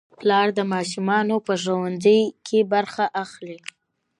[0.19, 3.57] پلار د ماشومانو په ښوونځي کې برخه اخلي